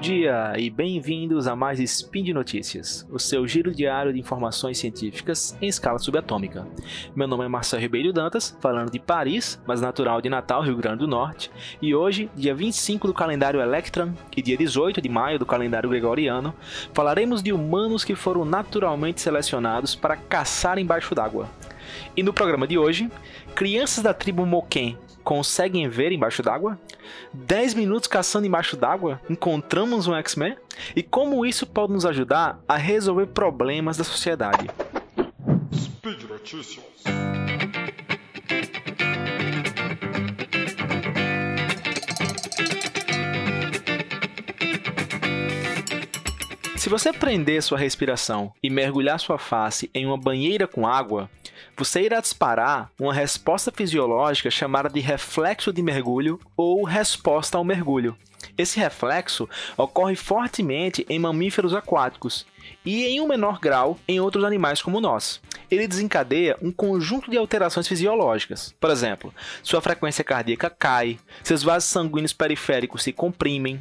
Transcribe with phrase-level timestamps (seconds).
[0.00, 5.54] dia e bem-vindos a mais Spin de Notícias, o seu giro diário de informações científicas
[5.60, 6.66] em escala subatômica.
[7.14, 11.00] Meu nome é Marcelo Ribeiro Dantas, falando de Paris, mas natural de Natal, Rio Grande
[11.00, 11.50] do Norte,
[11.82, 16.54] e hoje, dia 25 do calendário Electran e dia 18 de maio do calendário Gregoriano,
[16.94, 21.46] falaremos de humanos que foram naturalmente selecionados para caçar embaixo d'água.
[22.16, 23.10] E no programa de hoje,
[23.54, 26.78] crianças da tribo Moken conseguem ver embaixo d'água?
[27.32, 29.20] 10 minutos caçando embaixo d'água?
[29.28, 30.56] Encontramos um X-Men?
[30.94, 34.68] E como isso pode nos ajudar a resolver problemas da sociedade?
[35.72, 36.84] Speed Notícias.
[46.80, 51.30] Se você prender sua respiração e mergulhar sua face em uma banheira com água,
[51.76, 58.16] você irá disparar uma resposta fisiológica chamada de reflexo de mergulho ou resposta ao mergulho.
[58.56, 62.46] Esse reflexo ocorre fortemente em mamíferos aquáticos
[62.84, 65.40] e, em um menor grau, em outros animais como nós.
[65.70, 68.74] Ele desencadeia um conjunto de alterações fisiológicas.
[68.80, 73.78] Por exemplo, sua frequência cardíaca cai, seus vasos sanguíneos periféricos se comprimem,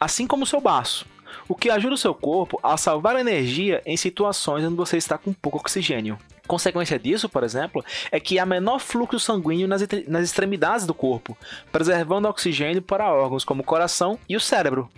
[0.00, 1.06] assim como seu baço
[1.48, 5.32] o que ajuda o seu corpo a salvar energia em situações onde você está com
[5.32, 6.18] pouco oxigênio.
[6.46, 11.36] Consequência disso, por exemplo, é que há menor fluxo sanguíneo nas, nas extremidades do corpo,
[11.72, 14.88] preservando oxigênio para órgãos como o coração e o cérebro.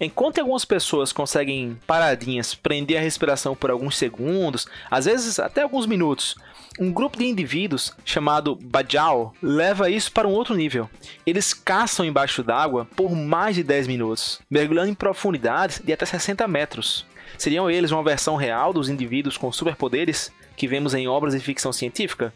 [0.00, 5.86] Enquanto algumas pessoas conseguem paradinhas prender a respiração por alguns segundos, às vezes até alguns
[5.86, 6.36] minutos,
[6.78, 10.88] um grupo de indivíduos chamado Bajau leva isso para um outro nível.
[11.26, 16.46] Eles caçam embaixo d'água por mais de 10 minutos, mergulhando em profundidades de até 60
[16.46, 17.04] metros.
[17.36, 20.32] Seriam eles uma versão real dos indivíduos com superpoderes?
[20.58, 22.34] Que vemos em obras de ficção científica,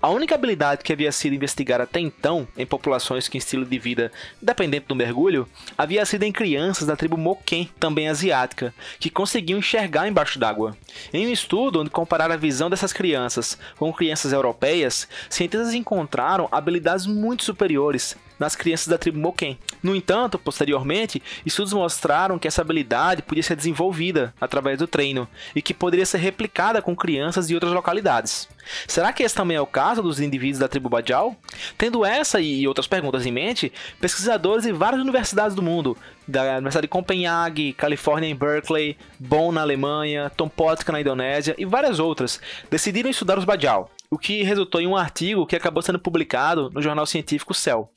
[0.00, 4.12] a única habilidade que havia sido investigada até então em populações com estilo de vida
[4.40, 10.06] dependente do mergulho havia sido em crianças da tribo Moken, também asiática, que conseguiam enxergar
[10.06, 10.76] embaixo d'água.
[11.12, 17.06] Em um estudo onde compararam a visão dessas crianças com crianças europeias, cientistas encontraram habilidades
[17.06, 19.58] muito superiores nas crianças da tribo Moken.
[19.82, 25.62] No entanto, posteriormente, estudos mostraram que essa habilidade podia ser desenvolvida através do treino e
[25.62, 28.48] que poderia ser replicada com crianças de outras localidades.
[28.86, 31.36] Será que esse também é o caso dos indivíduos da tribo Bajau?
[31.76, 35.96] Tendo essa e outras perguntas em mente, pesquisadores de várias universidades do mundo,
[36.26, 41.98] da Universidade de Copenhague, Califórnia em Berkeley, Bonn na Alemanha, Tompotka na Indonésia e várias
[41.98, 42.40] outras,
[42.70, 46.80] decidiram estudar os Bajau o que resultou em um artigo que acabou sendo publicado no
[46.80, 47.90] jornal científico Cell.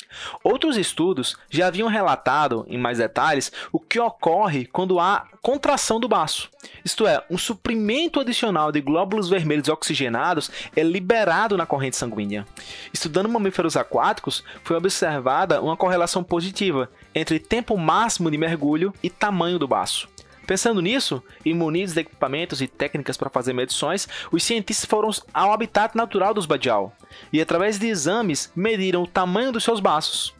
[0.43, 6.07] Outros estudos já haviam relatado, em mais detalhes, o que ocorre quando há contração do
[6.07, 6.49] baço.
[6.83, 12.47] Isto é, um suprimento adicional de glóbulos vermelhos oxigenados é liberado na corrente sanguínea.
[12.91, 19.59] Estudando mamíferos aquáticos, foi observada uma correlação positiva entre tempo máximo de mergulho e tamanho
[19.59, 20.09] do baço.
[20.47, 25.51] Pensando nisso, e munidos de equipamentos e técnicas para fazer medições, os cientistas foram ao
[25.51, 26.95] habitat natural dos Bajau
[27.33, 30.36] e, através de exames, mediram o tamanho dos seus baços.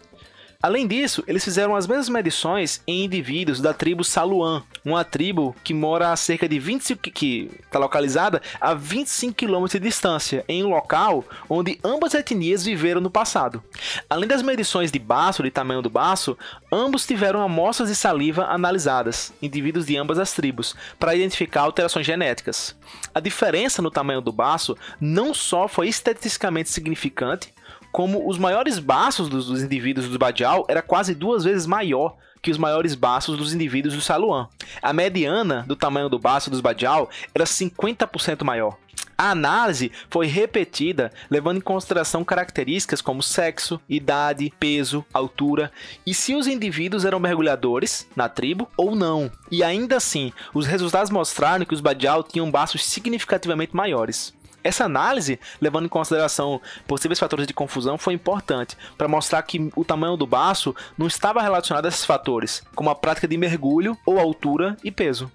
[0.68, 5.74] Além disso, eles fizeram as mesmas medições em indivíduos da tribo Saluan, uma tribo que
[5.74, 10.68] mora a cerca de 25 que está localizada a 25 km de distância, em um
[10.68, 13.64] local onde ambas etnias viveram no passado.
[14.10, 16.38] Além das medições de baço, de tamanho do baço,
[16.70, 22.76] ambos tiveram amostras de saliva analisadas, indivíduos de ambas as tribos, para identificar alterações genéticas.
[23.16, 27.54] A diferença no tamanho do baço não só foi esteticamente significante,
[27.92, 32.58] como os maiores baços dos, indivíduos do Badial era quase duas vezes maior que os
[32.58, 34.48] maiores baços dos indivíduos do Saluan.
[34.82, 38.78] A mediana do tamanho do baço dos Badial era 50% maior.
[39.18, 45.72] A análise foi repetida levando em consideração características como sexo, idade, peso, altura
[46.06, 49.32] e se os indivíduos eram mergulhadores na tribo ou não.
[49.50, 54.37] E ainda assim, os resultados mostraram que os Badial tinham baços significativamente maiores.
[54.68, 59.86] Essa análise, levando em consideração possíveis fatores de confusão, foi importante para mostrar que o
[59.86, 64.20] tamanho do baço não estava relacionado a esses fatores, como a prática de mergulho ou
[64.20, 65.32] altura e peso.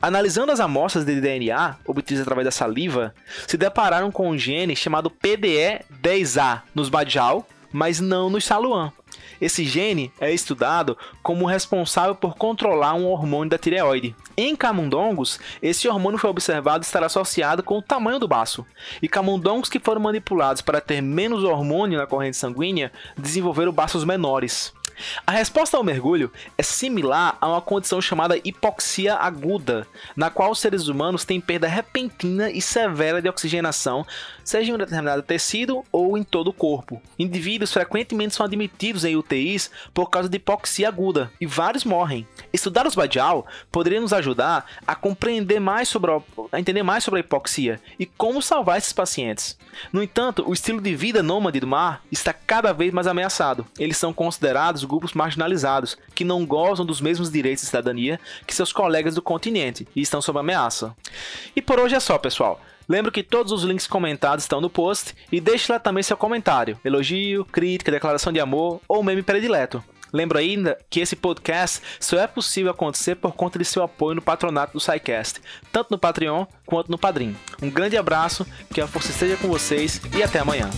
[0.00, 3.12] Analisando as amostras de DNA obtidas através da saliva,
[3.44, 8.92] se depararam com um gene chamado PDE10A nos Bajau, mas não nos Saluan.
[9.40, 14.14] Esse gene é estudado como responsável por controlar um hormônio da tireoide.
[14.36, 18.66] Em camundongos, esse hormônio foi observado estar associado com o tamanho do baço.
[19.00, 24.72] E camundongos que foram manipulados para ter menos hormônio na corrente sanguínea desenvolveram baços menores.
[25.26, 30.58] A resposta ao mergulho é similar a uma condição chamada hipoxia aguda, na qual os
[30.58, 34.06] seres humanos têm perda repentina e severa de oxigenação,
[34.46, 37.02] seja em um determinado tecido ou em todo o corpo.
[37.18, 42.26] Indivíduos frequentemente são admitidos em UTIs por causa de hipoxia aguda e vários morrem.
[42.52, 46.20] Estudar os Badial poderia nos ajudar a compreender mais sobre a,
[46.52, 49.58] a entender mais sobre a hipoxia e como salvar esses pacientes.
[49.92, 53.66] No entanto, o estilo de vida nômade do mar está cada vez mais ameaçado.
[53.76, 58.72] Eles são considerados grupos marginalizados que não gozam dos mesmos direitos de cidadania que seus
[58.72, 60.94] colegas do continente e estão sob ameaça.
[61.56, 62.60] E por hoje é só, pessoal.
[62.88, 66.78] Lembro que todos os links comentados estão no post e deixe lá também seu comentário,
[66.84, 69.82] elogio, crítica, declaração de amor ou meme predileto.
[70.12, 74.22] Lembro ainda que esse podcast só é possível acontecer por conta de seu apoio no
[74.22, 75.40] patronato do SciCast,
[75.72, 77.36] tanto no Patreon quanto no Padrim.
[77.60, 80.70] Um grande abraço, que a força esteja com vocês e até amanhã.